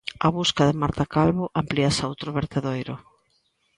A 0.27 0.29
busca 0.37 0.63
de 0.65 0.77
Marta 0.81 1.05
Calvo 1.15 1.45
amplíase 1.61 2.01
a 2.01 2.09
outro 2.11 2.29
vertedoiro. 2.39 2.95